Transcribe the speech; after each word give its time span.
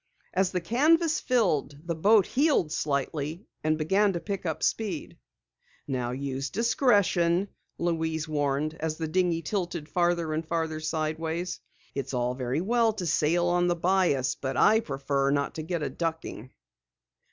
As 0.33 0.51
the 0.51 0.61
canvas 0.61 1.19
filled, 1.19 1.77
the 1.85 1.93
boat 1.93 2.25
heeled 2.25 2.71
slightly 2.71 3.45
and 3.63 3.77
began 3.77 4.13
to 4.13 4.19
pick 4.19 4.47
up 4.47 4.63
speed. 4.63 5.15
"Now 5.87 6.09
use 6.09 6.49
discretion," 6.49 7.49
Louise 7.77 8.27
warned 8.27 8.73
as 8.79 8.97
the 8.97 9.07
dinghy 9.07 9.43
tilted 9.43 9.87
farther 9.87 10.33
and 10.33 10.43
farther 10.43 10.79
sideways. 10.79 11.59
"It's 11.93 12.15
all 12.15 12.33
very 12.33 12.61
well 12.61 12.93
to 12.93 13.05
sail 13.05 13.45
on 13.45 13.67
the 13.67 13.75
bias, 13.75 14.33
but 14.33 14.57
I 14.57 14.79
prefer 14.79 15.29
not 15.29 15.53
to 15.53 15.61
get 15.61 15.83
a 15.83 15.89
ducking!" 15.91 16.51